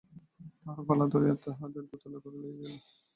[0.61, 2.73] তাহার গলা ধরিয়া তাহাকে দোতলার ঘরে লইয়া গেল।